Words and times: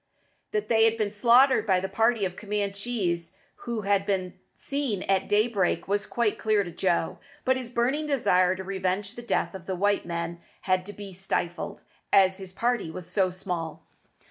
That 0.51 0.67
they 0.67 0.85
had 0.85 0.97
been 0.97 1.11
slaughtered 1.11 1.67
by 1.67 1.79
the 1.79 1.87
party 1.87 2.25
of 2.25 2.35
Camanchees 2.35 3.37
who 3.67 3.81
had 3.81 4.03
been 4.03 4.33
seen 4.55 5.03
at 5.03 5.29
daybreak 5.29 5.87
was 5.87 6.07
quite 6.07 6.39
clear 6.39 6.63
to 6.63 6.71
Joe; 6.71 7.19
but 7.45 7.55
his 7.55 7.69
burning 7.69 8.07
desire 8.07 8.55
to 8.55 8.63
revenge 8.63 9.13
the 9.13 9.21
death 9.21 9.53
of 9.53 9.67
the 9.67 9.75
white 9.75 10.07
men 10.07 10.41
had 10.61 10.87
to 10.87 10.93
be 10.93 11.13
stifled, 11.13 11.83
as 12.11 12.39
his 12.39 12.51
party 12.51 12.89
was 12.89 13.07
so 13.07 13.29
small. 13.29 13.85